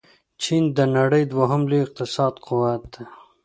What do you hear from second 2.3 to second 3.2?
قوت دې.